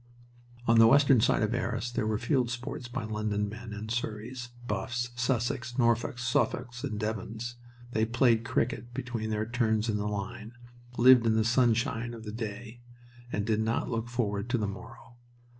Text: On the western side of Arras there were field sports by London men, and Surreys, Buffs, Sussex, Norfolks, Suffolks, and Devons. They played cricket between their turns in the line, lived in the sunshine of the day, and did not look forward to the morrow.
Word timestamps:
On 0.65 0.79
the 0.79 0.87
western 0.87 1.21
side 1.21 1.43
of 1.43 1.53
Arras 1.53 1.91
there 1.91 2.07
were 2.07 2.17
field 2.17 2.49
sports 2.49 2.87
by 2.87 3.03
London 3.03 3.47
men, 3.47 3.71
and 3.71 3.91
Surreys, 3.91 4.49
Buffs, 4.65 5.11
Sussex, 5.15 5.73
Norfolks, 5.77 6.21
Suffolks, 6.23 6.83
and 6.83 6.99
Devons. 6.99 7.57
They 7.91 8.05
played 8.07 8.43
cricket 8.43 8.95
between 8.95 9.29
their 9.29 9.45
turns 9.47 9.89
in 9.89 9.97
the 9.97 10.07
line, 10.07 10.53
lived 10.97 11.27
in 11.27 11.35
the 11.35 11.45
sunshine 11.45 12.15
of 12.15 12.23
the 12.23 12.33
day, 12.33 12.81
and 13.31 13.45
did 13.45 13.59
not 13.61 13.91
look 13.91 14.09
forward 14.09 14.49
to 14.49 14.57
the 14.57 14.67
morrow. 14.67 15.17